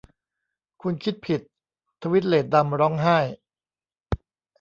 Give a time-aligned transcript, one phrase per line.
[0.81, 1.41] 'คุณคิดผิด!'
[2.01, 3.17] ทวีดเลดดัมร้องไห้